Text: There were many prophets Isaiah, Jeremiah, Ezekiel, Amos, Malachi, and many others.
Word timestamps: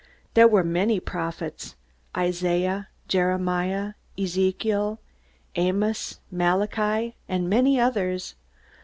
There 0.33 0.47
were 0.47 0.63
many 0.63 0.99
prophets 0.99 1.75
Isaiah, 2.17 2.87
Jeremiah, 3.07 3.93
Ezekiel, 4.17 4.99
Amos, 5.55 6.21
Malachi, 6.31 7.15
and 7.29 7.47
many 7.47 7.79
others. 7.79 8.33